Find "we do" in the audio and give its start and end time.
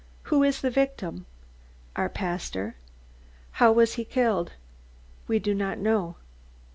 5.27-5.53